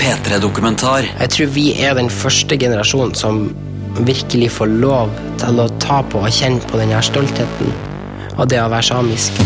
[0.00, 1.08] P3-dokumentar.
[1.20, 3.46] Jeg tror vi er den første generasjonen som
[4.06, 7.72] virkelig får lov til å ta på og kjenne på denne stoltheten
[8.36, 9.38] av det å være samisk.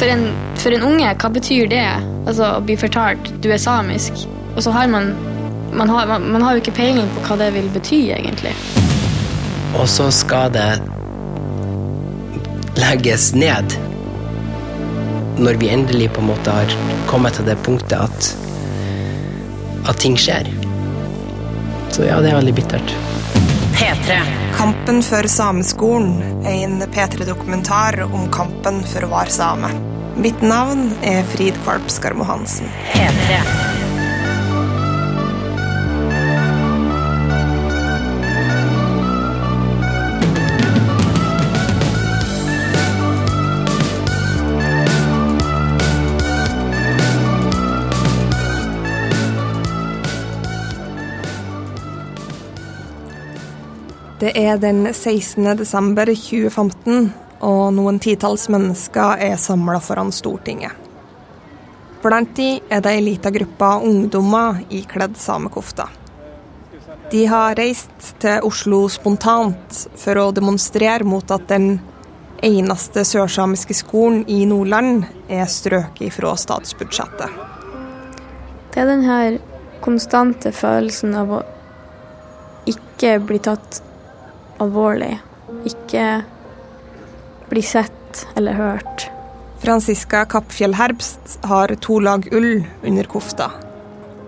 [0.00, 1.84] For en, for en unge, hva betyr det?
[2.26, 4.24] Altså Å bli fortalt du er samisk,
[4.56, 5.12] og så har man
[5.72, 8.52] man har, man, man har jo ikke peiling på hva det vil bety, egentlig.
[9.78, 10.68] Og så skal det
[12.76, 13.72] legges ned
[15.42, 16.74] når vi endelig på en måte har
[17.08, 18.32] kommet til det punktet at,
[19.88, 20.48] at ting skjer.
[21.92, 22.94] Så ja, det er veldig bittert.
[23.76, 24.18] P3.
[24.56, 29.72] Kampen for sameskolen er en P3-dokumentar om kampen for å være same.
[30.22, 32.68] Mitt navn er Frid Kvalp Skarmo Hansen.
[32.92, 33.40] P3.
[54.22, 55.56] Det er den 16.
[55.58, 57.08] desember 2015,
[57.42, 60.76] og noen titalls mennesker er samla foran Stortinget.
[62.04, 65.88] Blant de er det ei lita gruppe ungdommer ikledd samekofta.
[67.10, 71.72] De har reist til Oslo spontant for å demonstrere mot at den
[72.46, 77.40] eneste sørsamiske skolen i Nordland er strøket fra statsbudsjettet.
[78.70, 79.44] Det er den her
[79.82, 81.46] konstante følelsen av å
[82.70, 83.88] ikke bli tatt
[84.62, 85.16] alvorlig.
[85.68, 86.22] Ikke
[87.50, 89.08] bli sett eller hørt.
[89.62, 93.50] Franziska Kappfjell Herbst har to lag ull under kofta,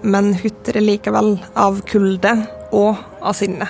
[0.02, 2.36] men hutrer likevel av kulde
[2.70, 3.66] og av sinne.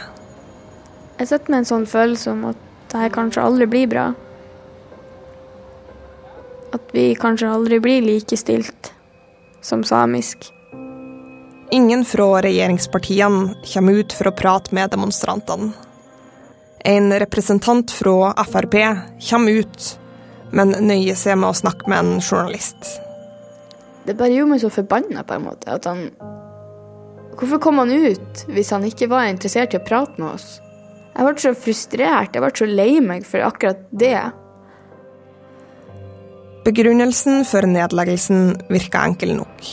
[1.18, 2.60] Jeg sitter med en sånn følelse om at
[2.92, 4.08] det her kanskje aldri blir bra.
[6.74, 8.92] At vi kanskje aldri blir likestilt
[9.64, 10.50] som samisk.
[11.72, 15.72] Ingen fra regjeringspartiene kommer ut for å prate med demonstrantene.
[16.84, 18.74] En representant fra Frp
[19.30, 19.86] kommer ut,
[20.52, 22.90] men nøyer seg med å snakke med en journalist.
[24.04, 25.70] Det bare gjorde meg så forbanna, på en måte.
[25.72, 26.10] At han
[27.34, 30.60] Hvorfor kom han ut hvis han ikke var interessert i å prate med oss?
[31.14, 34.18] Jeg ble så frustrert, jeg ble så lei meg for akkurat det.
[36.64, 39.66] Begrunnelsen for nedleggelsen virka enkel nok.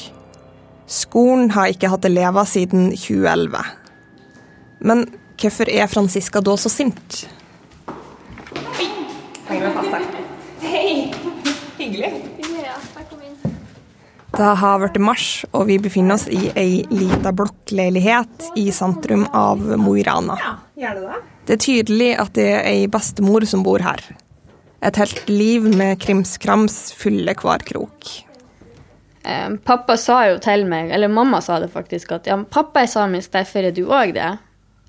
[0.91, 3.61] Skolen har ikke hatt elever siden 2011.
[4.89, 5.05] Men
[5.41, 7.23] hvorfor er Franziska da så sint?
[8.77, 8.89] Oi!
[9.47, 10.05] Henger meg fast her.
[10.61, 10.93] Hei!
[11.79, 12.13] Hyggelig.
[14.31, 19.59] Det har blitt mars, og vi befinner oss i ei lita blokkleilighet i sentrum av
[19.77, 20.37] Mo i Rana.
[21.45, 23.99] Det er tydelig at det er ei bestemor som bor her.
[24.81, 28.13] Et helt liv med krimskrams fyller hver krok.
[29.21, 32.89] Eh, pappa sa jo til meg, eller mamma sa det faktisk, at ja, pappa er
[32.89, 34.31] samisk, derfor er du òg det.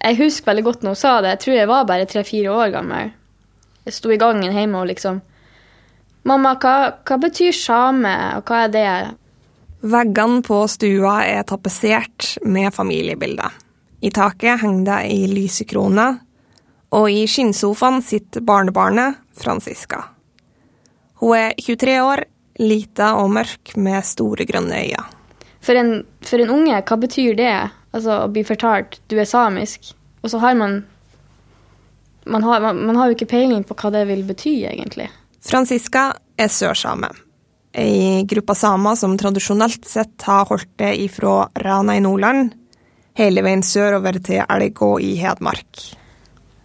[0.03, 1.37] Jeg husker veldig godt når hun sa det.
[1.37, 3.13] Jeg tror jeg var bare tre-fire år gammel.
[3.87, 5.21] Jeg sto i gangen hjemme og liksom
[6.23, 8.91] Mamma, hva, hva betyr same, og hva er det?
[9.91, 13.57] Veggene på stua er tapetsert med familiebilder.
[14.07, 16.07] I taket henger det ei lysekrone,
[16.95, 20.05] og i skinnsofaen sitter barnebarnet Franziska.
[21.19, 22.25] Hun er 23 år,
[22.63, 25.03] lita og mørk med store grønne øyne.
[25.63, 25.93] For en,
[26.23, 27.55] for en unge, hva betyr det?
[27.93, 29.93] Altså å bli fortalt du er samisk,
[30.23, 30.83] og så har man
[32.25, 35.09] man har, man, man har jo ikke peiling på hva det vil bety, egentlig.
[35.43, 37.11] Franziska er sørsame.
[37.75, 42.53] Ei gruppe samer som tradisjonelt sett har holdt det ifra Rana i Nordland,
[43.19, 45.83] hele veien sørover til Elgå i Hedmark.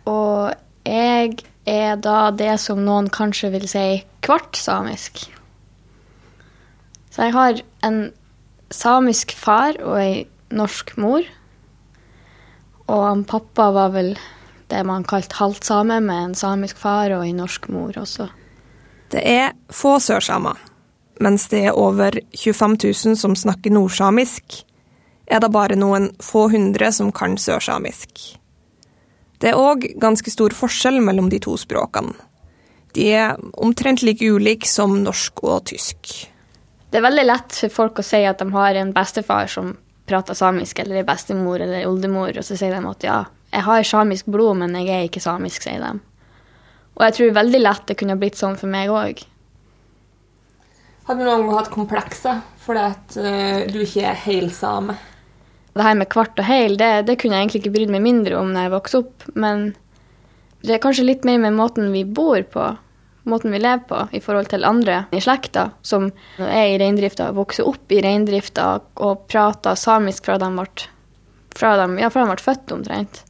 [0.08, 0.54] Og
[0.88, 3.88] jeg er da det som noen kanskje vil si
[4.24, 5.26] kvart samisk.
[7.12, 8.02] Så jeg har en
[8.72, 11.28] samisk far og ei norsk mor.
[12.88, 14.14] Og han pappa var vel
[14.72, 18.30] det man kalte halvt same, med en samisk far og en norsk mor også.
[19.12, 20.60] Det er få sørsamer.
[21.24, 24.64] Mens det er over 25 000 som snakker nordsamisk,
[25.28, 28.38] er det bare noen få hundre som kan sørsamisk.
[29.42, 32.14] Det er òg ganske stor forskjell mellom de to språkene.
[32.96, 36.14] De er omtrent like ulike som norsk og tysk.
[36.90, 39.76] Det er veldig lett for folk å si at de har en bestefar som
[40.08, 43.18] prater samisk, eller er bestemor eller oldemor, og så sier de at ja,
[43.54, 45.98] jeg har samisk blod, men jeg er ikke samisk, sier de.
[46.98, 49.22] Og jeg tror veldig lett det kunne blitt sånn for meg òg.
[51.08, 54.98] Har du noen gang hatt komplekser fordi at uh, du ikke er helsame?
[55.78, 58.40] Det her med kvart og heil, det, det kunne jeg egentlig ikke brydd meg mindre
[58.40, 59.70] om når jeg vokste opp, men
[60.66, 62.66] det er kanskje litt mer med måten vi bor på.
[63.28, 66.10] Måten vi lever på i forhold til andre i slekta, som
[66.40, 68.70] er i reindrifta, vokser opp i reindrifta
[69.04, 70.68] og prater samisk fra de ble,
[71.58, 73.24] fra de, ja, fra de ble født, omtrent.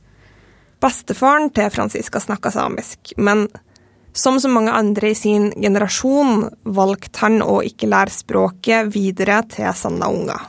[0.84, 3.48] Bestefaren til Franziska snakka samisk, men
[4.18, 9.70] som så mange andre i sin generasjon valgte han å ikke lære språket videre til
[9.78, 10.46] sanne unger.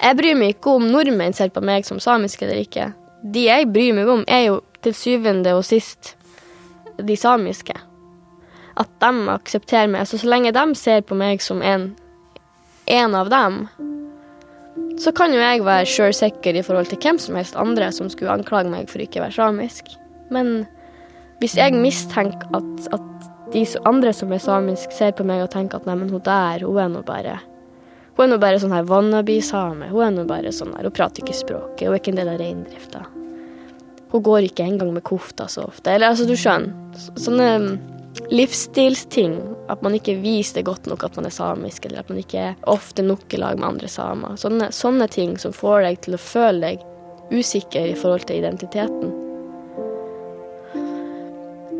[0.00, 2.90] Jeg bryr meg ikke om nordmenn ser på meg som samisk eller ikke.
[3.20, 6.14] De jeg bryr meg om, er jo til syvende og sist
[7.06, 7.76] de samiske.
[8.80, 10.08] At de aksepterer meg.
[10.08, 11.90] Så så lenge de ser på meg som en,
[12.86, 13.62] en av dem,
[15.00, 18.34] så kan jo jeg være sjølsikker i forhold til hvem som helst andre som skulle
[18.34, 19.88] anklage meg for ikke å være samisk.
[20.34, 20.66] Men
[21.40, 25.80] hvis jeg mistenker at, at de andre som er samisk, ser på meg og tenker
[25.80, 27.38] at nei, men hun der, hun er nå bare
[28.18, 29.86] Hun er nå bare sånn her wannabe-same.
[29.88, 32.32] Hun er nå bare sånn her, hun prater ikke språket, hun er ikke en del
[32.34, 33.06] av reindrifta.
[34.10, 35.92] Hun går ikke engang med kofta så ofte.
[35.92, 36.74] Eller altså, du skjønner.
[37.14, 37.70] Sånne mm,
[38.34, 39.38] livsstilsting.
[39.70, 42.44] At man ikke viser det godt nok at man er samisk, eller at man ikke
[42.50, 44.34] er ofte nok i lag med andre samer.
[44.40, 46.86] Sånne, sånne ting som får deg til å føle deg
[47.30, 49.12] usikker i forhold til identiteten.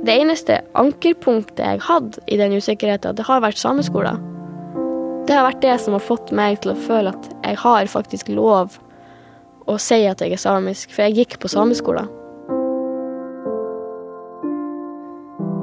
[0.06, 4.23] Det eneste ankerpunktet jeg hadde i den usikkerheten, det har vært sameskolen.
[5.29, 8.31] Det har vært det som har fått meg til å føle at jeg har faktisk
[8.33, 8.79] lov
[9.69, 12.09] å si at jeg er samisk, for jeg gikk på sameskolen.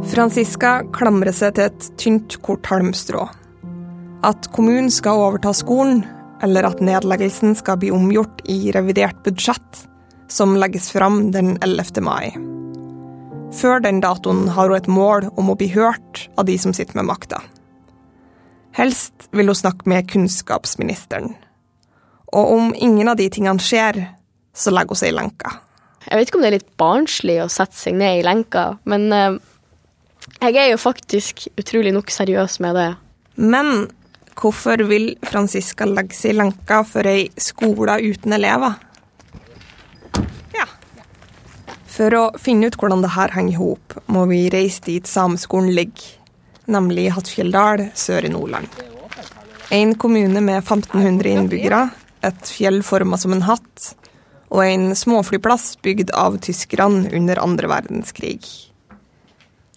[0.07, 3.25] Franziska klamrer seg til et tynt, kort halmstrå.
[4.25, 6.05] At kommunen skal overta skolen,
[6.43, 9.81] eller at nedleggelsen skal bli omgjort i revidert budsjett,
[10.31, 12.01] som legges fram den 11.
[12.05, 12.31] mai.
[13.57, 16.99] Før den datoen har hun et mål om å bli hørt av de som sitter
[16.99, 17.41] med makta.
[18.77, 21.33] Helst vil hun snakke med kunnskapsministeren.
[22.31, 24.03] Og om ingen av de tingene skjer,
[24.55, 25.53] så legger hun seg i lenka.
[26.07, 29.07] Jeg vet ikke om det er litt barnslig å sette seg ned i lenka, men
[29.11, 29.39] uh,
[30.41, 32.89] jeg er jo faktisk utrolig nok seriøs med det.
[33.37, 33.87] Men
[34.37, 38.77] hvorfor vil Franziska legge seg i lenka for ei skole uten elever?
[40.53, 40.67] Ja.
[41.89, 45.73] For å finne ut hvordan det her henger i hop, må vi reise dit sameskolen
[45.73, 46.13] ligger,
[46.69, 48.69] nemlig Hattfjelldal sør i Nordland.
[49.73, 51.87] En kommune med 1500 innbyggere,
[52.23, 53.93] et fjell forma som en hatt,
[54.47, 58.66] og en småflyplass bygd av tyskerne under andre verdenskrig.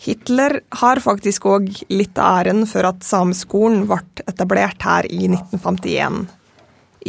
[0.00, 4.00] Hitler har faktisk òg litt av æren for at sameskolen ble
[4.30, 6.22] etablert her i 1951,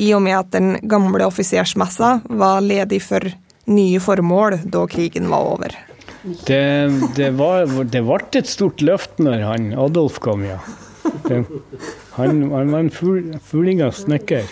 [0.01, 3.23] i og med at den gamle offisersmessa var ledig for
[3.71, 5.77] nye formål da krigen var over.
[6.21, 10.59] Det, det, var, det ble et stort løft når han Adolf kom, ja.
[11.25, 11.45] Det,
[12.19, 14.51] han, han, var en fuglinga snekker.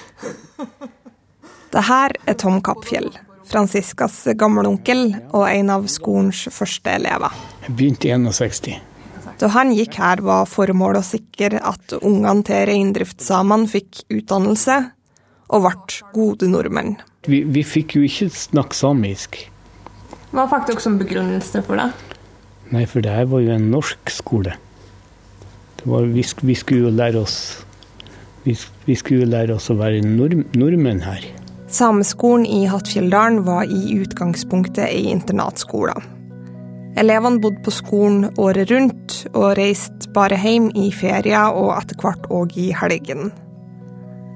[1.69, 3.11] Det her er Tom Kappfjell,
[3.49, 7.33] Franciscas gammelonkel og en av skolens første elever.
[7.65, 8.79] Jeg begynte i 61.
[9.39, 14.79] Da han gikk her, var formålet å sikre at ungene til reindriftssamene fikk utdannelse
[15.49, 16.97] og ble gode nordmenn.
[17.27, 19.39] Vi, vi fikk jo ikke snakke samisk.
[20.35, 21.89] Hva fikk dere som begrunnelse for det?
[22.69, 24.53] Nei, for det her var jo en norsk skole.
[25.79, 27.39] Var, vi, vi, skulle jo lære oss
[28.43, 28.53] vi,
[28.85, 31.23] vi skulle jo lære oss å være nord, nordmenn her.
[31.69, 35.93] Sameskolen i Hattfjelldalen var i utgangspunktet ei internatskole.
[36.97, 42.25] Elevene bodde på skolen året rundt, og reiste bare hjem i ferier og etter hvert
[42.33, 43.29] òg i helgen.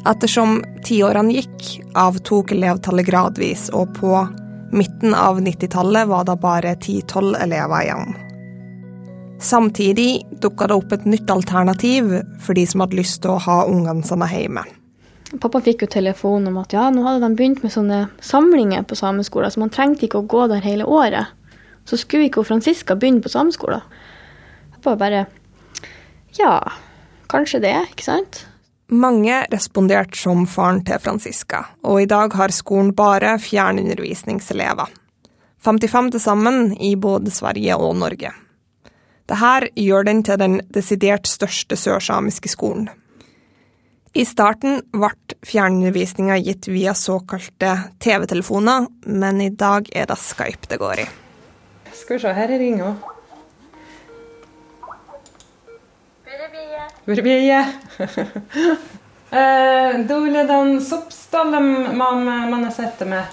[0.06, 1.66] Ettersom tiårene gikk,
[1.98, 4.14] avtok elevtallet gradvis, og på
[4.76, 8.14] midten av 90-tallet var det bare 10-12 elever igjen.
[9.44, 13.60] Samtidig dukka det opp et nytt alternativ for de som hadde lyst til å ha
[13.66, 14.68] ungene sine hjemme.
[15.42, 18.98] Pappa fikk jo telefon om at ja, nå hadde de begynt med sånne samlinger på
[18.98, 21.34] sameskolen, så man trengte ikke å gå der hele året.
[21.90, 23.82] Så skulle ikke Franziska begynne på sameskolen.
[24.76, 25.26] Pappa bare
[26.38, 26.58] ja,
[27.30, 28.44] kanskje det, ikke sant?
[28.94, 34.92] Mange responderte som faren til Franziska, og i dag har skolen bare fjernundervisningselever.
[35.64, 38.34] 55 til sammen i både Sverige og Norge.
[39.30, 42.90] Dette gjør den til den desidert største sørsamiske skolen.
[44.14, 45.10] I starten ble
[45.42, 51.06] fjernundervisninga gitt via såkalte TV-telefoner, men i dag er det Skype det går i.
[51.98, 52.92] Skal vi se, her er ringa.
[57.08, 57.64] Burbije.
[60.14, 63.26] Dole dan soppstallen man, man har sett det med.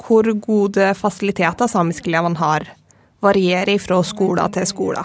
[0.00, 2.72] Hvor gode fasiliteter samiskelevene har,
[3.20, 5.04] varierer fra skole til skole.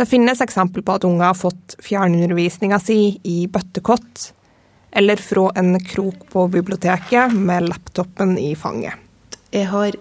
[0.00, 4.30] Det finnes eksempel på at unger har fått fjernundervisninga si i bøttekott,
[4.96, 8.96] eller fra en krok på biblioteket med laptopen i fanget.
[9.52, 9.98] Jeg har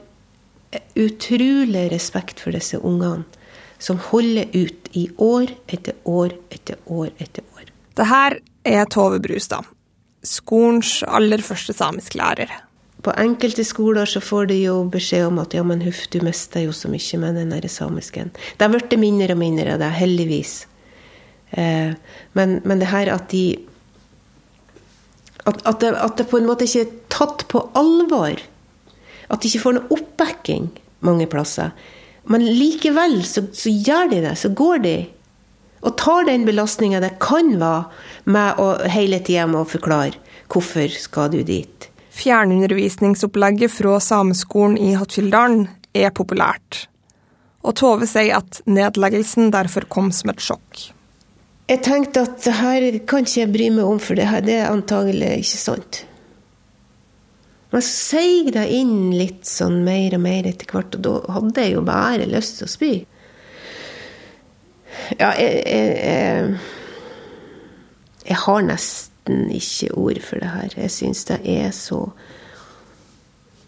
[0.96, 3.28] utrolig respekt for disse ungene
[3.76, 7.68] som holder ut i år etter år etter år etter år.
[8.00, 8.40] Det her
[8.72, 9.68] er Tove Brustad,
[10.24, 12.56] skolens aller første samisklærer.
[13.02, 16.66] På enkelte skoler så får de jo beskjed om at ja, men huff, du mister
[16.66, 18.34] jo så mye med den der samisken.
[18.58, 20.56] Det har blitt mindre og mindre av det, heldigvis.
[21.52, 21.96] Eh,
[22.36, 23.44] men, men, det her at de
[25.48, 28.36] at, at, det, at, det, på en måte ikke er tatt på alvor.
[29.30, 30.68] At de ikke får noe oppbacking
[31.06, 31.72] mange plasser.
[32.30, 34.36] Men likevel så, så gjør de det.
[34.38, 34.98] Så går de
[35.80, 40.18] og tar den belastninga det kan være med å hele tida må forklare
[40.52, 41.88] hvorfor skal du dit.
[42.10, 46.88] Fjernundervisningsopplegget fra Sameskolen i Hattfjelldalen er populært.
[47.66, 50.90] Og Tove sier at nedleggelsen derfor kom som et sjokk.
[51.70, 54.56] Jeg tenkte at det her kan ikke jeg bry meg om, for det, her, det
[54.58, 56.00] er antagelig ikke sant.
[57.70, 61.66] Men så seig det inn litt sånn mer og mer etter hvert, og da hadde
[61.68, 62.94] jeg jo bare lyst til å spy.
[65.20, 66.58] Ja, jeg, jeg, jeg,
[68.26, 69.19] jeg har nesten
[69.54, 70.76] ikke ord for det her.
[70.86, 72.06] Jeg syns det er så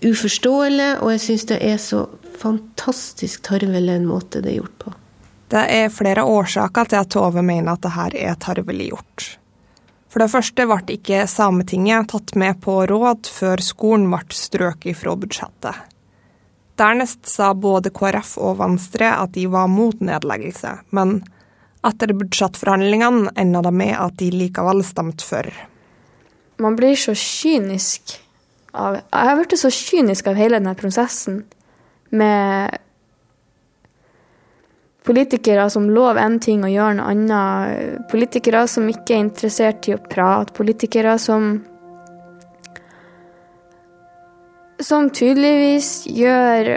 [0.01, 2.05] uforståelig, og jeg syns det er så
[2.41, 4.95] fantastisk tarvelig en måte det er gjort på.
[5.51, 9.27] Det er flere årsaker til at Tove mener at det her er tarvelig gjort.
[10.11, 15.15] For det første ble ikke Sametinget tatt med på råd før skolen ble strøket fra
[15.19, 15.87] budsjettet.
[16.79, 21.19] Dernest sa både KrF og Venstre at de var mot nedleggelse, men
[21.87, 25.49] etter budsjettforhandlingene enda det med at de likevel stemte for.
[26.61, 28.19] Man blir så kynisk
[28.71, 31.41] av Jeg har blitt så kynisk av hele denne prosessen
[32.15, 32.77] med
[35.03, 38.07] politikere som lover én ting og gjør noe annet.
[38.11, 40.55] Politikere som ikke er interessert i å prate.
[40.57, 41.53] Politikere som
[44.81, 46.71] Som tydeligvis gjør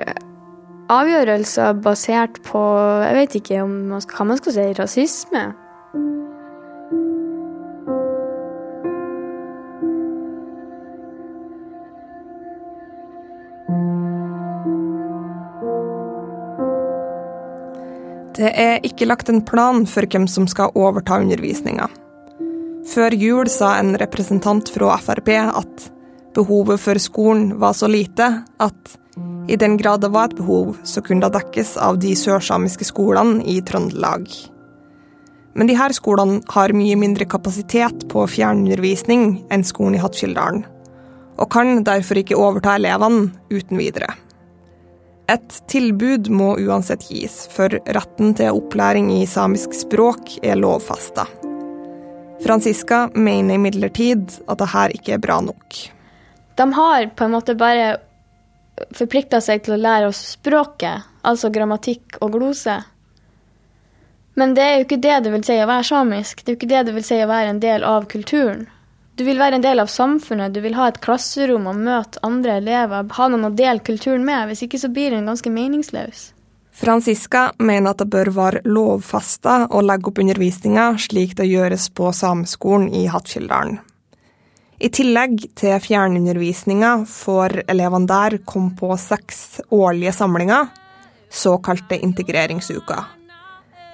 [0.93, 2.61] avgjørelser basert på
[3.05, 5.45] Jeg vet ikke man skal, hva man skal si rasisme.
[18.35, 21.87] Det er ikke lagt en plan for hvem som skal overta undervisninga.
[22.91, 25.87] Før jul sa en representant fra Frp at
[26.35, 28.27] behovet for skolen var så lite
[28.61, 28.97] at
[29.49, 33.45] i den grad det var et behov, så kunne det dekkes av de sørsamiske skolene
[33.47, 34.27] i Trøndelag.
[35.55, 40.65] Men de her skolene har mye mindre kapasitet på fjernundervisning enn skolen i Hattfjelldalen,
[41.39, 44.11] og kan derfor ikke overta elevene uten videre.
[45.31, 51.25] Et tilbud må uansett gis, for retten til opplæring i samisk språk er lovfesta.
[52.45, 55.79] Franziska mener imidlertid at det her ikke er bra nok.
[56.59, 57.95] De har på en måte bare
[58.95, 62.81] forplikta seg til å lære oss språket, altså grammatikk og glose.
[64.35, 66.43] Men det er jo ikke det det vil si å være samisk.
[66.43, 68.67] Det er jo ikke det det vil si å være en del av kulturen.
[69.15, 72.57] Du vil være en del av samfunnet, du vil ha et klasserom og møte andre
[72.59, 74.49] elever, ha noen å dele kulturen med.
[74.51, 76.33] Hvis ikke så blir den ganske meningsløs.
[76.75, 82.11] Franziska mener at det bør være lovfesta å legge opp undervisninga slik det gjøres på
[82.11, 83.79] Sameskolen i Hattfjelldalen.
[84.85, 90.67] I tillegg til fjernundervisninga får elevene der komme på seks årlige samlinger,
[91.33, 93.07] såkalte integreringsuker,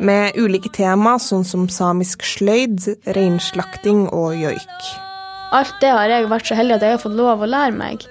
[0.02, 4.88] med ulike tema sånn som samisk sløyd, reinslakting og joik.
[5.54, 8.02] Alt det har jeg vært så heldig at jeg har fått lov å lære meg.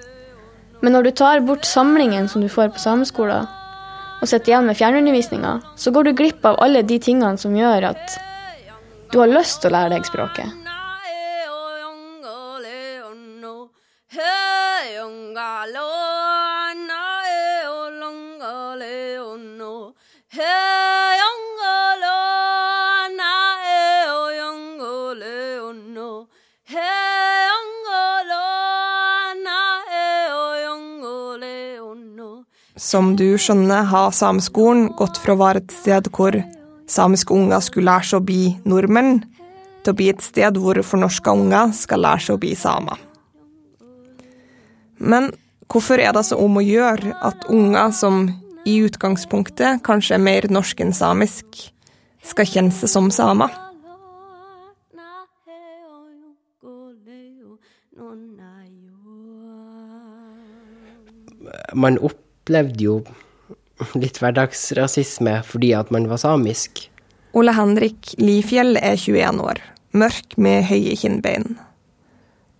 [0.80, 3.44] Men når du tar bort samlingen som du får på sameskolen,
[4.20, 7.90] og sitter igjen med fjernundervisninga, så går du glipp av alle de tingene som gjør
[7.92, 8.18] at
[9.12, 10.59] du har lyst til å lære deg språket.
[32.90, 36.34] Som du skjønner, har Sameskolen gått fra å være et sted hvor
[36.90, 39.20] samiske unger skulle lære seg å bli nordmenn,
[39.84, 42.98] til å bli et sted hvor fornorska unger skal lære seg å bli samer.
[44.98, 45.30] Men
[45.70, 48.24] hvorfor er det så om å gjøre at unger som
[48.66, 51.46] i utgangspunktet kanskje er mer norsk enn samisk,
[52.26, 53.54] skal kjenne seg som samer?
[61.78, 62.18] Man opp
[62.50, 63.00] opplevde jo
[63.94, 66.88] litt hverdagsrasisme fordi at man var samisk.
[67.32, 69.60] Ole Henrik Lifjell er 21 år,
[69.94, 71.54] mørk med høye kinnbein.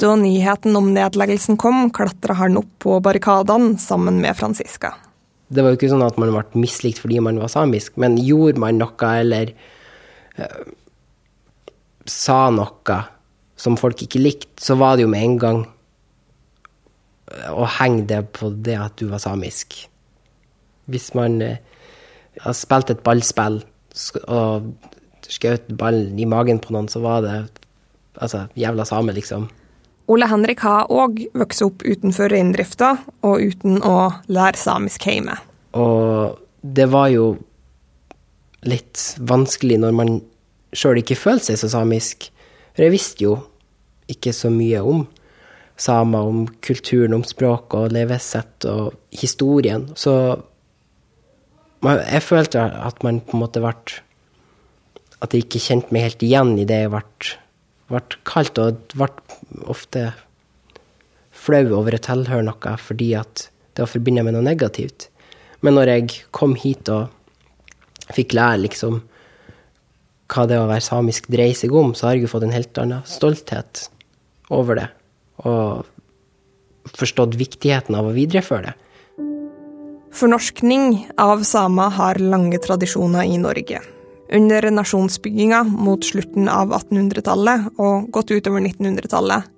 [0.01, 4.95] Da nyheten om nedleggelsen kom, klatra han opp på barrikadene sammen med Franziska.
[5.51, 8.63] Det var jo ikke sånn at man ble mislikt fordi man var samisk, men gjorde
[8.63, 9.51] man noe eller
[10.39, 10.63] eh,
[12.07, 13.03] sa noe
[13.59, 15.61] som folk ikke likte, så var det jo med en gang
[17.51, 19.77] å henge det på det at du var samisk.
[20.91, 21.61] Hvis man eh,
[22.43, 23.61] har spilt et ballspill
[24.27, 24.71] og
[25.31, 27.37] skjøt ballen i magen på noen, så var det
[28.21, 29.49] altså jævla same, liksom.
[30.11, 32.97] Ole Henrik har òg vokst opp utenfor reindrifta
[33.27, 35.37] og uten å lære samisk hjemme.
[35.79, 36.35] Og
[36.67, 37.37] det var jo
[38.67, 40.19] litt vanskelig når man
[40.77, 42.27] sjøl ikke følte seg så samisk.
[42.75, 43.37] For jeg visste jo
[44.11, 45.05] ikke så mye om
[45.81, 49.89] samer, om kulturen, om språk og levesett og historien.
[49.97, 50.15] Så
[51.85, 53.75] jeg følte at man på en måte ble
[55.21, 57.03] At jeg ikke kjente meg helt igjen i det jeg ble,
[57.93, 59.09] ble kalt, og ble
[59.69, 60.15] ofte
[61.31, 65.11] flau over å tilhøre noe fordi at det var forbundet med noe negativt.
[65.61, 67.13] Men når jeg kom hit og
[68.17, 69.03] fikk lære liksom
[70.31, 72.81] hva det å være samisk dreier seg om, så har jeg jo fått en helt
[72.81, 73.91] annen stolthet
[74.49, 74.89] over det.
[75.49, 75.87] Og
[76.97, 78.77] forstått viktigheten av å videreføre det.
[80.11, 83.79] Fornorskning av samer har lange tradisjoner i Norge.
[84.35, 89.49] Under nasjonsbygginga mot slutten av 1800-tallet og godt utover 1900-tallet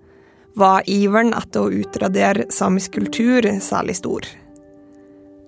[0.61, 4.29] var iveren etter å utradere samisk kultur særlig stor.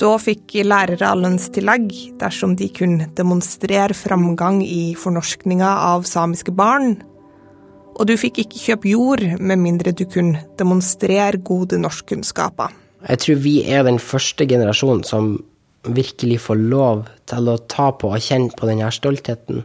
[0.00, 6.96] Da fikk lærere lønnstillegg dersom de kunne demonstrere framgang i fornorskninga av samiske barn,
[7.94, 12.72] og du fikk ikke kjøpe jord med mindre du kunne demonstrere gode norskkunnskaper.
[13.04, 15.36] Jeg tror vi er den første generasjonen som
[15.84, 19.64] virkelig får lov til å ta på og kjenne på denne stoltheten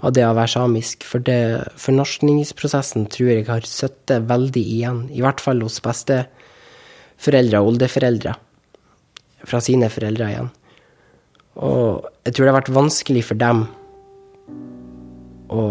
[0.00, 1.04] av det å være samisk.
[1.06, 7.74] For det, fornorskningsprosessen tror jeg har sittet veldig igjen, i hvert fall hos besteforeldre og
[7.74, 8.36] oldeforeldre.
[9.48, 10.50] Fra sine foreldre igjen.
[11.60, 13.66] Og jeg tror det har vært vanskelig for dem
[15.50, 15.62] å,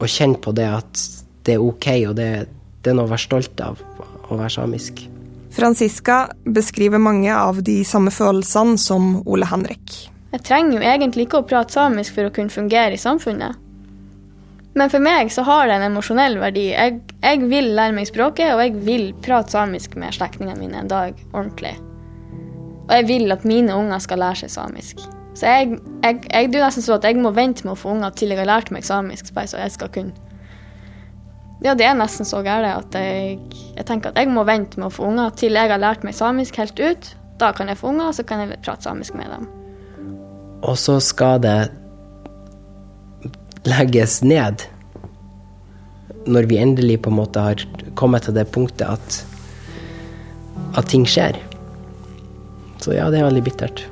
[0.00, 1.02] å kjenne på det at
[1.44, 2.30] det er ok, og det,
[2.82, 3.80] det er noe å være stolt av
[4.28, 5.04] å være samisk.
[5.54, 10.08] Franziska beskriver mange av de samme følelsene som Ole Henrik.
[10.34, 13.60] Jeg trenger jo egentlig ikke å prate samisk for å kunne fungere i samfunnet.
[14.74, 16.64] Men for meg så har det en emosjonell verdi.
[16.72, 20.90] Jeg, jeg vil lære meg språket, og jeg vil prate samisk med slektningene mine en
[20.90, 21.76] dag ordentlig.
[22.88, 25.04] Og jeg vil at mine unger skal lære seg samisk.
[25.34, 27.96] Så jeg, jeg, jeg, det er nesten sånn at jeg må vente med å få
[27.96, 30.14] unger til jeg har lært meg samisk, bare så jeg skal kunne
[31.64, 33.38] Ja, det er nesten så gærent at jeg,
[33.74, 36.14] jeg tenker at jeg må vente med å få unger til jeg har lært meg
[36.14, 37.08] samisk helt ut.
[37.40, 39.48] Da kan jeg få unger, og så kan jeg prate samisk med dem.
[40.62, 41.56] Og så skal det
[43.64, 44.66] legges ned
[46.28, 47.64] når vi endelig på en måte har
[47.98, 49.18] kommet til det punktet at,
[50.78, 51.40] at ting skjer.
[52.84, 53.86] Så ja, det er veldig bittert.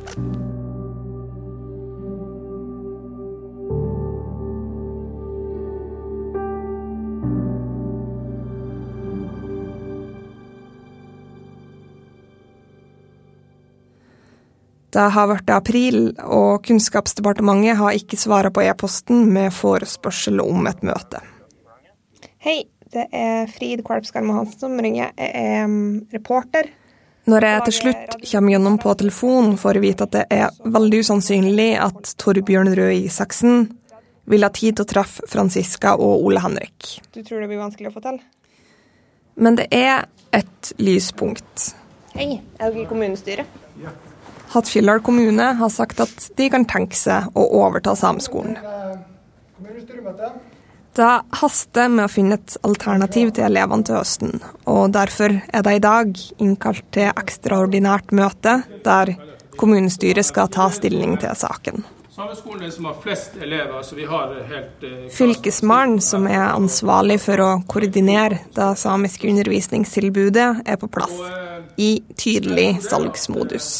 [14.92, 20.82] Det har vært april, og Kunnskapsdepartementet har ikke svara på e-posten med forespørsel om et
[20.84, 21.22] møte.
[22.44, 22.58] Hei,
[22.92, 25.14] det er Frid Kvalpskarmo Hansen som ringer.
[25.16, 26.68] Jeg er um, reporter.
[27.30, 31.02] Når jeg til slutt kommer gjennom på telefon, får jeg vite at det er veldig
[31.06, 33.68] usannsynlig at Torbjørn Røe Isaksen
[34.28, 36.98] vil ha tid til å treffe Franziska og Ole Henrik.
[37.14, 38.20] Du tror det blir vanskelig å få til?
[39.40, 40.04] Men det er
[40.36, 41.70] et lyspunkt.
[42.12, 43.60] Hei, er dere i kommunestyret?
[44.52, 48.58] Hattfjelldal kommune har sagt at de kan tenke seg å overta sameskolen.
[50.92, 55.78] Det haster med å finne et alternativ til elevene til høsten, og derfor er det
[55.78, 59.14] i dag innkalt til ekstraordinært møte der
[59.56, 61.86] kommunestyret skal ta stilling til saken.
[62.12, 67.40] Sameskolen som har flest elever, så vi har helt eh, Fylkesmannen, som er ansvarlig for
[67.40, 71.16] å koordinere det samiske undervisningstilbudet, er på plass,
[71.80, 73.70] i tydelig salgsmodus.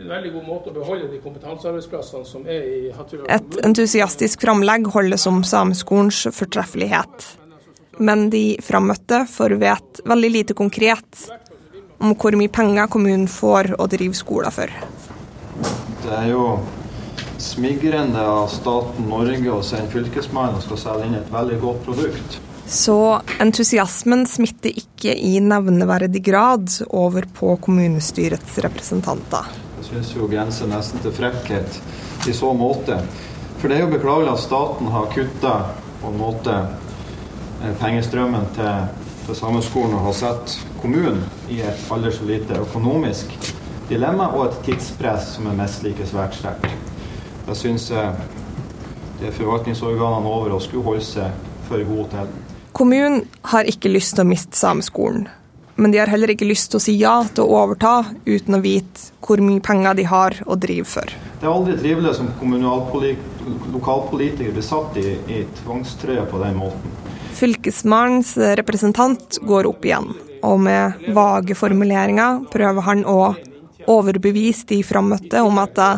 [0.00, 4.88] En veldig god måte å beholde de kompetansearbeidsplassene som er i Hattfjelldal Et entusiastisk framlegg
[4.94, 7.26] holdes om sameskolens fortreffelighet.
[8.00, 11.26] Men de frammøtte får vite veldig lite konkret
[12.00, 14.72] om hvor mye penger kommunen får å drive skoler for.
[16.00, 16.44] Det er jo
[17.40, 22.40] smigrende av staten Norge å sende fylkesmannen og skal selge inn et veldig godt produkt.
[22.70, 22.96] Så
[23.42, 29.48] entusiasmen smitter ikke i nevneverdig grad over på kommunestyrets representanter.
[29.80, 31.76] Jeg syns jo grenser nesten til frekkhet
[32.28, 32.98] i så måte.
[33.62, 35.52] For det er jo beklagelig at staten har kutta
[36.02, 36.56] på en måte
[37.64, 38.90] eh, pengestrømmen til,
[39.24, 43.32] til sameskolen og har satt kommunen i et aldri så lite økonomisk
[43.88, 46.68] dilemma og et tidspress som er mest like svært sterkt.
[47.48, 52.36] Jeg syns det er forvaltningsorganene over å skulle holde seg for gode til.
[52.76, 55.24] Kommunen har ikke lyst til å miste sameskolen,
[55.80, 57.94] men de har heller ikke lyst til å si ja til å overta
[58.26, 61.12] uten å vite hvor mye penger de har å drive for.
[61.40, 62.28] Det er aldri trivelig som
[63.72, 66.98] lokalpolitiker blir satt i, i tvangstrøya på den måten.
[67.40, 70.10] Fylkesmannens representant går opp igjen,
[70.44, 73.20] og med vage formuleringer prøver han å
[73.88, 75.92] overbevise de frammøtte om at det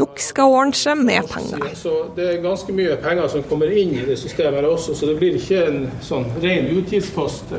[0.00, 1.74] nok skal ordne seg med penger.
[1.74, 5.18] Så Det er ganske mye penger som kommer inn i det systemet også, så det
[5.18, 7.52] blir ikke en sånn ren utgiftspost.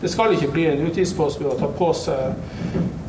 [0.00, 2.36] Det skal ikke bli en utgiftspost ved å ta på seg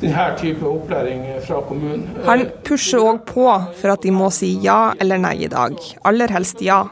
[0.01, 2.07] denne type opplæring fra kommunen.
[2.25, 3.45] Han pusher òg på
[3.77, 5.75] for at de må si ja eller nei i dag.
[6.07, 6.85] Aller helst ja.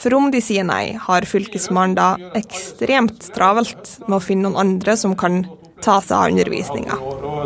[0.00, 4.96] For om de sier nei, har fylkesmannen da ekstremt travelt med å finne noen andre
[4.98, 5.44] som kan
[5.84, 6.96] ta seg av undervisninga.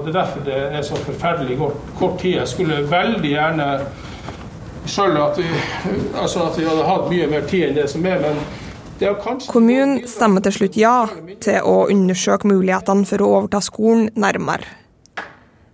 [0.04, 1.58] Det er derfor det er så forferdelig
[1.98, 2.38] kort tid.
[2.38, 3.68] Jeg skulle veldig gjerne
[4.88, 5.42] sjøl at,
[6.16, 8.22] altså at vi hadde hatt mye mer tid enn det som er.
[8.22, 8.40] men
[9.48, 10.96] Kommunen stemmer til slutt ja
[11.42, 14.66] til å undersøke mulighetene for å overta skolen nærmere.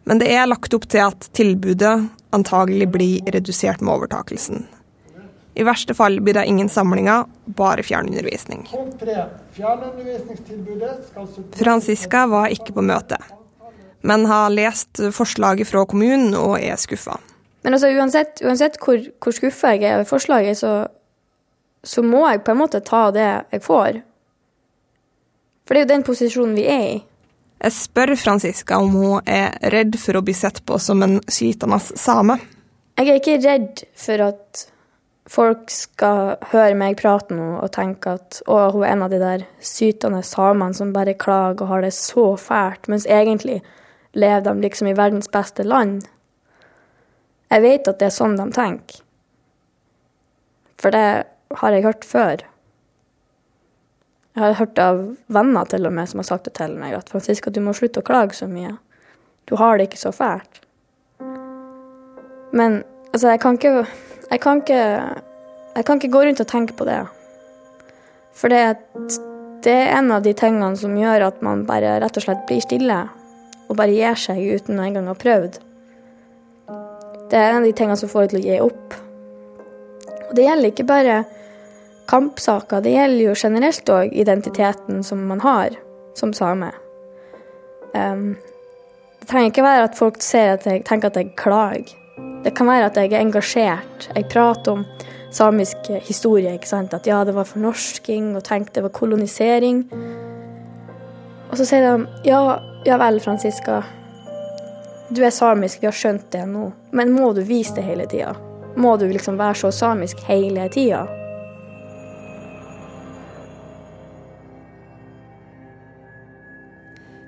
[0.04, 1.94] Men det er lagt opp til at tilbudet
[2.36, 4.66] antagelig blir redusert med overtakelsen.
[5.54, 8.66] I verste fall blir det ingen samlinger, bare fjernundervisning.
[11.56, 13.20] Franziska var ikke på møte,
[14.02, 17.20] men har lest forslaget fra kommunen og er skuffa.
[17.64, 20.74] Men altså, uansett, uansett hvor, hvor skuffa jeg er over forslaget, så
[21.84, 24.00] så må jeg på en måte ta det jeg får.
[25.64, 27.02] For det er jo den posisjonen vi er i.
[27.64, 31.78] Jeg spør Franziska om hun er redd for å bli sett på som en sytende
[31.80, 32.36] same.
[32.98, 34.64] Jeg er ikke redd for at
[35.30, 39.20] folk skal høre meg prate nå og tenke at å, hun er en av de
[39.22, 43.62] der sytende samene som bare klager og har det så fælt, mens egentlig
[44.14, 46.04] lever de liksom i verdens beste land.
[47.50, 49.00] Jeg vet at det er sånn de tenker.
[50.80, 52.44] For det har jeg hørt før.
[54.34, 57.10] Jeg har hørt av venner til og med som har sagt det til meg, at
[57.12, 58.72] Franziska, du må slutte å klage så mye.
[59.46, 60.62] Du har det ikke så fælt.
[62.54, 63.86] Men altså, jeg kan ikke
[64.30, 64.74] Jeg kan ikke,
[65.76, 67.02] jeg kan ikke gå rundt og tenke på det.
[68.34, 68.80] For det,
[69.62, 72.64] det er en av de tingene som gjør at man bare rett og slett blir
[72.64, 72.96] stille.
[73.68, 75.60] Og bare gir seg uten å engang ha prøvd.
[77.30, 78.96] Det er en av de tingene som får deg til å gi opp.
[80.30, 81.20] Og det gjelder ikke bare
[82.10, 82.82] kampsaker.
[82.84, 85.76] Det gjelder jo generelt òg identiteten som man har
[86.14, 86.70] som same.
[87.94, 88.36] Um,
[89.20, 91.94] det trenger ikke være at folk ser at jeg tenker at jeg klager.
[92.44, 94.10] Det kan være at jeg er engasjert.
[94.14, 94.84] Jeg prater om
[95.32, 96.52] samisk historie.
[96.54, 96.94] ikke sant?
[96.94, 99.84] At ja, det var fornorsking, og tenk det var kolonisering.
[101.50, 103.82] Og så sier de ja, ja vel, Franziska.
[105.08, 106.70] Du er samisk, vi har skjønt det nå.
[106.92, 108.34] Men må du vise det hele tida?
[108.76, 111.06] Må du liksom være så samisk hele tida?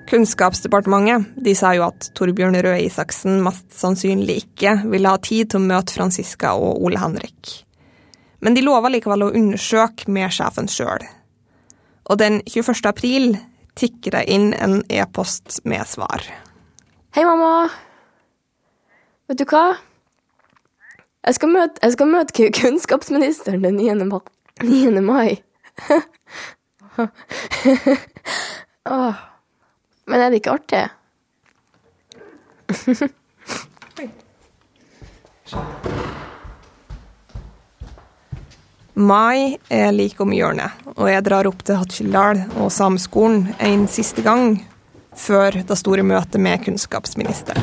[0.07, 5.59] Kunnskapsdepartementet de sa jo at Torbjørn Røe Isaksen mest sannsynlig ikke ville ha tid til
[5.59, 7.51] å møte Franziska og Ole Henrik.
[8.39, 11.03] Men de lova likevel å undersøke med sjefen sjøl.
[12.07, 12.87] Og den 21.
[12.87, 13.35] april
[13.77, 16.23] tikker det inn en e-post med svar.
[17.11, 17.67] Hei, mamma.
[19.27, 19.65] Vet du hva?
[21.27, 24.07] Jeg skal møte, jeg skal møte kunnskapsministeren den 9.
[24.07, 24.21] mai.
[24.63, 25.01] 9.
[25.11, 25.31] mai.
[28.87, 29.25] Åh.
[30.07, 30.83] Men er det ikke artig?
[38.97, 44.23] Mai er like om hjørnet, og jeg drar opp til Hattfjelldal og Sameskolen en siste
[44.25, 44.57] gang
[45.13, 47.61] før det store møtet med kunnskapsministeren.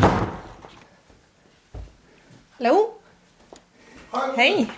[2.60, 2.76] Hallo?
[4.36, 4.68] Hei.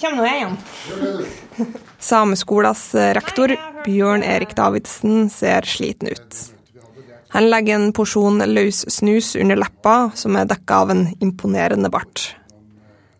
[0.00, 1.74] Kommer nå jeg igjen.
[2.10, 2.86] Sameskolas
[3.18, 3.52] rektor,
[3.84, 6.40] Bjørn Erik Davidsen, ser sliten ut.
[7.30, 12.30] Han legger en porsjon løs snus under leppa, som er dekka av en imponerende bart.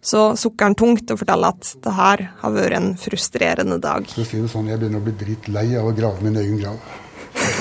[0.02, 4.08] Så sukker han tungt og forteller at det her har vært en frustrerende dag.
[4.08, 6.58] For å si det sånn, Jeg begynner å bli drittlei av å grave min egen
[6.58, 6.80] grav.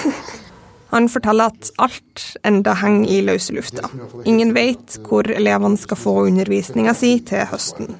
[0.93, 3.91] Han forteller at alt enda henger i løse lufta.
[4.25, 7.99] Ingen vet hvor elevene skal få undervisninga si til høsten.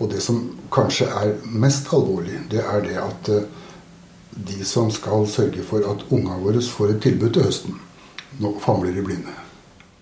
[0.00, 0.40] Og det som
[0.72, 3.44] kanskje er mest alvorlig, det er det at eh,
[4.48, 7.78] de som skal sørge for at ungene våre får et tilbud til høsten,
[8.40, 9.34] nå famler i blinde.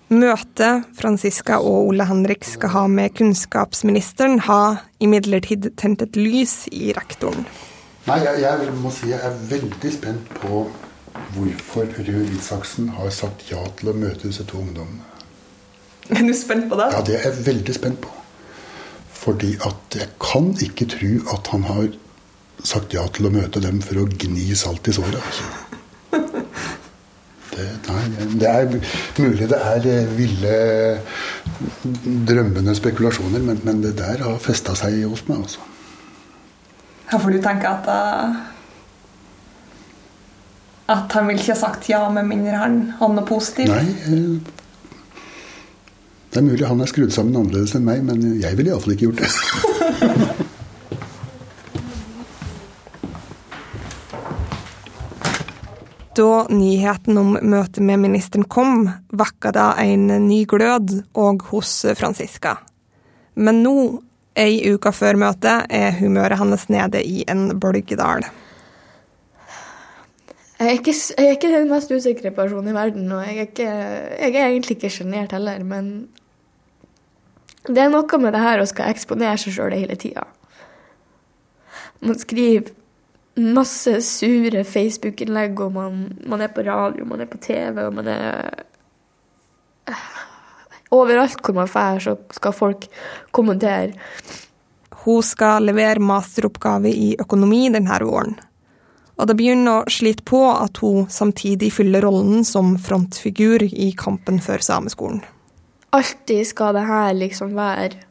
[0.09, 6.95] Møtet Franziska og Ole Henrik skal ha med kunnskapsministeren, har imidlertid tent et lys i
[6.97, 7.45] rektoren.
[8.09, 10.63] Nei, jeg, jeg, må si jeg er veldig spent på
[11.35, 15.05] hvorfor Røe Isaksen har sagt ja til å møte disse to ungdommene.
[16.09, 16.89] Er du spent på det?
[16.95, 18.18] Ja, det er jeg veldig spent på.
[19.19, 21.89] Fordi at jeg kan ikke tro at han har
[22.65, 25.19] sagt ja til å møte dem for å gni salt i såret.
[25.19, 25.49] Altså.
[27.59, 28.03] Det, nei,
[28.39, 28.69] det er
[29.19, 30.53] mulig det er eh, ville,
[32.29, 35.65] drømmende spekulasjoner, men, men det der har festa seg hos meg, altså.
[37.09, 38.37] Ja, for du tenker at uh,
[40.93, 43.73] At han vil ikke ha sagt ja med mindre han har noe positivt?
[43.73, 44.39] Nei.
[46.39, 49.09] Det er mulig han er skrudd sammen annerledes enn meg, men jeg ville iallfall ikke
[49.09, 49.31] gjort det.
[56.19, 62.55] Da nyheten om møtet med ministeren kom, vakka det en ny glød òg hos Franziska.
[63.35, 63.75] Men nå,
[64.39, 68.23] ei uke før møtet, er humøret hans nede i en bølgedal.
[70.59, 73.51] Jeg er, ikke, jeg er ikke den mest usikre personen i verden, og jeg er,
[73.51, 73.69] ikke,
[74.23, 75.91] jeg er egentlig ikke sjenert heller, men
[77.75, 80.25] det er noe med det her å skal eksponere seg sjøl hele tida.
[82.01, 82.73] Man skriver
[83.39, 88.11] masse sure Facebook-innlegg, og man, man, er på radio, man er på TV, og man
[88.15, 88.65] er
[90.89, 92.87] Overalt hvor man drar, så skal folk
[93.37, 93.93] kommentere.
[95.05, 98.39] Hun skal levere masteroppgave i økonomi denne våren.
[99.19, 104.41] Og det begynner å slite på at hun samtidig fyller rollen som frontfigur i kampen
[104.41, 105.21] for sameskolen.
[105.97, 108.03] Alltid skal det her liksom være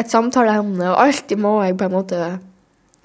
[0.00, 2.24] et samtaleemne, og alltid må jeg på en måte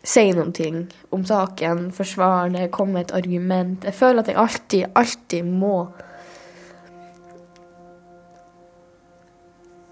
[0.06, 0.82] si noen ting
[1.16, 3.88] om saken, forsvare det, komme med et argument.
[3.88, 5.78] Jeg føler at jeg alltid, alltid må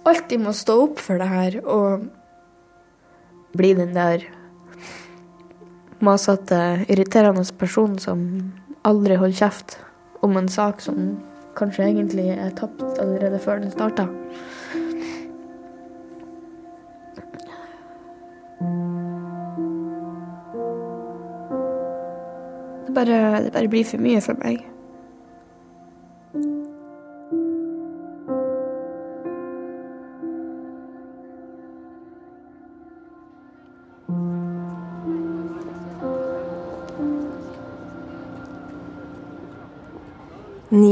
[0.04, 2.02] Alltid må stå opp for det her og
[3.56, 4.26] bli den der
[6.04, 6.58] masete,
[6.92, 8.26] irriterende personen som
[8.84, 9.78] aldri holder kjeft
[10.20, 11.14] om en sak som
[11.56, 14.08] kanskje egentlig er tapt allerede før den starta.
[22.86, 24.73] Det bare, det bare blir for mye for meg.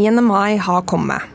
[0.02, 0.22] «9.
[0.26, 1.30] mai har kommet.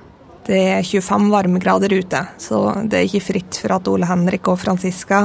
[0.47, 4.61] Det er 25 varmegrader ute, så det er ikke fritt for at Ole Henrik og
[4.63, 5.25] Franziska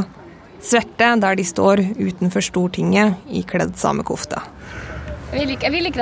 [0.61, 4.41] sverter der de står utenfor Stortinget ikledd samekofte.
[5.31, 6.01] Jeg vil, ikke, jeg vil ikke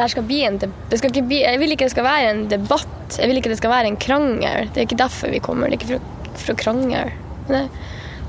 [1.86, 3.18] det skal være en debatt.
[3.20, 4.72] Jeg vil ikke det skal være en krangel.
[4.74, 5.70] Det er ikke derfor vi kommer.
[5.70, 7.04] Det er ikke for, for å krangle.
[7.50, 7.70] Men,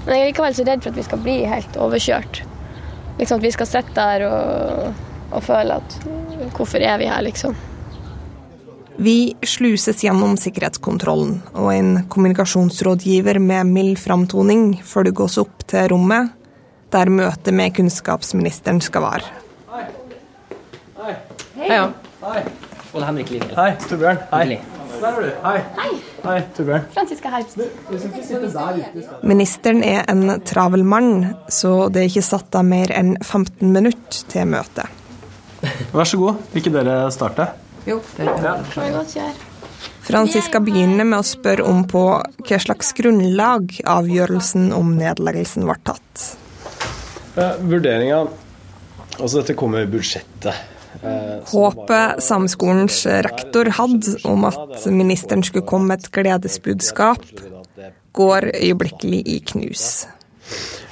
[0.04, 2.42] men jeg er likevel så redd for at vi skal bli helt overkjørt.
[3.16, 5.98] Liksom At vi skal sitte der og, og føle at
[6.56, 7.56] Hvorfor er vi her, liksom?
[9.00, 16.34] Vi sluses gjennom sikkerhetskontrollen, og en kommunikasjonsrådgiver med mild framtoning følger oss opp til rommet
[16.92, 19.30] der møtet med kunnskapsministeren skal være.
[19.70, 21.14] Hei.
[21.70, 21.86] Ja.
[22.26, 22.42] Hei.
[22.92, 23.54] Ole Henrik Livild.
[23.56, 24.20] Hei, Torbjørn.
[24.34, 24.58] Hei.
[25.00, 25.30] Der er du.
[25.46, 25.54] Hei.
[25.78, 25.88] Hei.
[26.26, 26.84] Hei, Torbjørn.
[26.92, 27.32] Franziska.
[29.32, 34.28] Ministeren er en travel mann, så det er ikke satt av mer enn 15 minutter
[34.28, 34.92] til møtet.
[35.96, 36.44] Vær så god.
[36.52, 37.48] Vil ikke dere starte?
[37.86, 39.32] Jo, det kan vi godt gjøre.
[40.10, 46.24] Franziska begynner med å spørre om på hva slags grunnlag avgjørelsen om nedleggelsen ble tatt.
[47.36, 48.24] Eh, Vurderinga
[49.20, 50.54] Altså, dette kommer i budsjettet.
[51.02, 57.26] Eh, Håpet samskolens rektor hadde om at ministeren skulle komme med et gledesbudskap,
[58.16, 60.06] går øyeblikkelig i knus.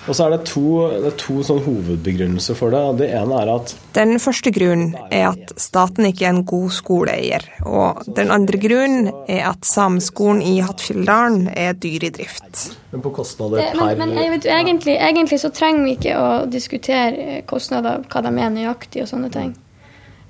[0.09, 2.81] Og så er det to, det er to sånn hovedbegrunnelser for det.
[3.03, 7.45] Det ene er at Den første grunnen er at staten ikke er en god skoleeier.
[7.69, 12.65] Og den andre grunnen er at sameskolen i Hattfjelldalen er dyr i drift.
[12.95, 16.29] Men på kostnader per Men, men jeg vet, egentlig, egentlig så trenger vi ikke å
[16.49, 19.57] diskutere kostnader, hva de er nøyaktig og sånne ting.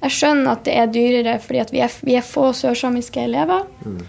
[0.03, 3.67] Jeg skjønner at det er dyrere fordi vi er, vi er få sørsamiske elever.
[3.87, 4.01] Mm.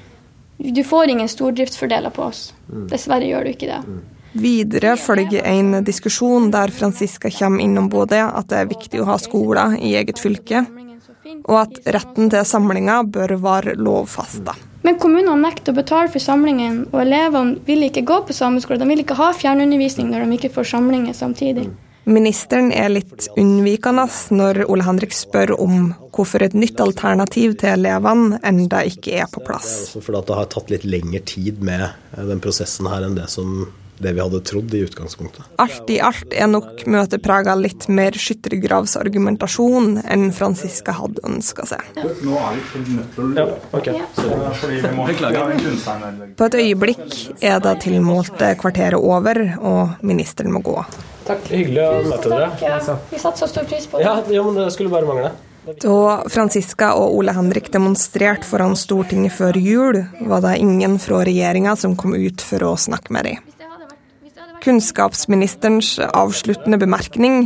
[0.75, 2.49] Du får ingen stordriftsfordeler på oss.
[2.69, 2.88] Mm.
[2.89, 3.84] Dessverre gjør du ikke det.
[4.37, 9.17] Videre følger en diskusjon der Franziska kommer innom både at det er viktig å ha
[9.21, 10.65] skoler i eget fylke,
[11.49, 14.55] og at retten til samlinga bør være lovfesta.
[14.85, 18.79] Men kommunene nekter å betale for samlingen, og elevene vil ikke gå på sameskole.
[18.79, 21.67] De vil ikke ha fjernundervisning når de ikke får samlinger samtidig.
[22.09, 28.39] Ministeren er litt unnvikende når Ole Henrik spør om hvorfor et nytt alternativ til elevene
[28.47, 29.67] enda ikke er på plass.
[29.69, 31.85] Det er også fordi det har tatt litt lengre tid med
[32.31, 33.67] den prosessen her enn det som
[33.99, 35.45] det vi hadde trodd i utgangspunktet.
[35.59, 41.83] Alt i alt er nok møtet prega litt mer skyttergravsargumentasjon enn Franziska hadde ønska seg.
[41.99, 43.47] Nå er vi nødt til å
[46.39, 47.05] På et øyeblikk
[47.43, 50.77] er det tilmålte kvarteret over, og ministeren må gå.
[51.29, 51.51] Takk.
[51.51, 52.97] Hyggelig å møte dere.
[53.12, 54.07] Vi satte så stor pris på det.
[54.07, 55.31] Ja, ja, men det skulle bare mangle.
[55.83, 61.75] Da Franziska og Ole Henrik demonstrerte foran Stortinget før jul, var det ingen fra regjeringa
[61.77, 63.45] som kom ut for å snakke med dem.
[64.63, 67.45] Kunnskapsministerens avsluttende bemerkning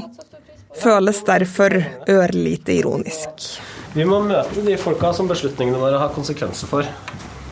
[0.81, 1.75] føles derfor
[2.09, 3.45] ørlite ironisk.
[3.93, 6.87] Vi må møte de folka som beslutningene våre har konsekvenser for.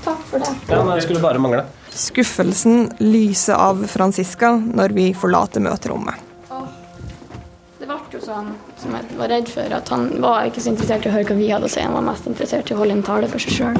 [0.01, 0.49] Takk for det.
[0.69, 1.65] Ja, men Det skulle bare mangle.
[1.93, 6.15] Skuffelsen lyser av Franziska når vi forlater møterommet.
[7.77, 11.05] Det ble jo sånn som jeg var redd for, at han var ikke så interessert
[11.05, 11.85] i å høre hva vi hadde å si.
[11.85, 13.79] Han var mest interessert i å holde en tale for seg sjøl.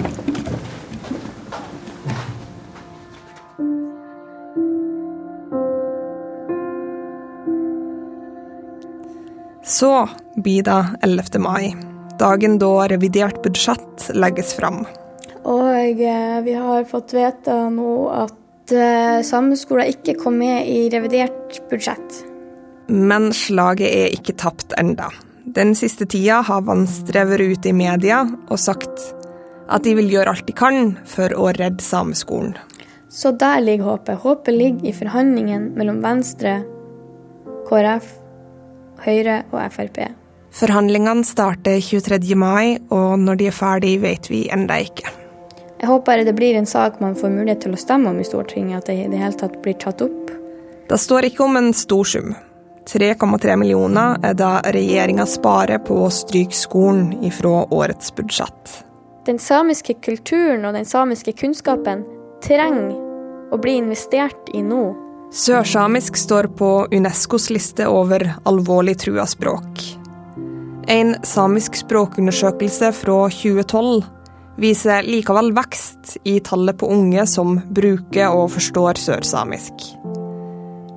[9.71, 11.39] Så blir det 11.
[11.39, 11.75] mai,
[12.19, 14.81] dagen da revidert budsjett legges fram.
[15.47, 21.62] Og eh, vi har fått vite nå at eh, sameskoler ikke kom med i revidert
[21.71, 22.19] budsjett.
[22.91, 25.07] Men slaget er ikke tapt enda.
[25.47, 29.07] Den siste tida har Venstre vært ute i media og sagt
[29.71, 32.57] at de vil gjøre alt de kan for å redde sameskolen.
[33.07, 34.19] Så der ligger håpet.
[34.19, 36.60] Håpet ligger i forhandlingen mellom Venstre,
[37.71, 38.17] KrF,
[39.05, 40.03] Høyre og Frp.
[40.51, 42.35] Forhandlingene starter 23.
[42.35, 45.09] mai, og når de er ferdig, vet vi enda ikke.
[45.81, 48.83] Jeg håper det blir en sak man får mulighet til å stemme om i Stortinget,
[48.83, 50.29] at det i det hele tatt blir tatt opp.
[50.89, 52.35] Det står ikke om en stor sum.
[52.85, 58.81] 3,3 millioner er det regjeringa sparer på å stryke skolen ifra årets budsjett.
[59.25, 62.03] Den samiske kulturen og den samiske kunnskapen
[62.43, 62.91] trenger
[63.53, 64.83] å bli investert i nå.
[65.31, 69.79] Sørsamisk står på Unescos liste over alvorlig trua språk.
[70.91, 74.01] En samisk språkundersøkelse fra 2012
[74.59, 79.87] viser likevel vekst i tallet på unge som bruker og forstår sørsamisk.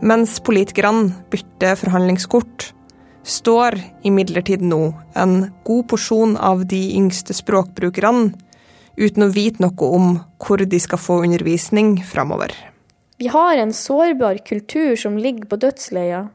[0.02, 2.72] Mens politikerne bytter forhandlingskort,
[3.22, 4.82] står imidlertid nå
[5.14, 8.32] en god porsjon av de yngste språkbrukerne
[8.98, 12.73] uten å vite noe om hvor de skal få undervisning framover.
[13.16, 16.28] Vi har en sårbar kultur som ligger på dødsleia.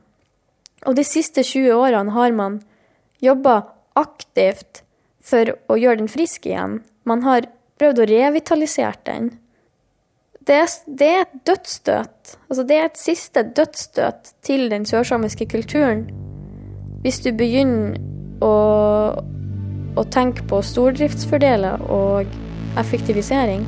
[0.88, 2.62] Og de siste 20 årene har man
[3.20, 3.62] jobba
[4.00, 4.84] aktivt
[5.20, 6.80] for å gjøre den frisk igjen.
[7.04, 9.34] Man har prøvd å revitalisere den.
[10.48, 12.38] Det er, det er et dødsstøt.
[12.48, 16.08] Altså det er et siste dødsstøt til den sørsamiske kulturen.
[17.04, 18.00] Hvis du begynner
[18.44, 18.56] å,
[20.00, 22.32] å tenke på stordriftsfordeler og
[22.80, 23.68] effektivisering.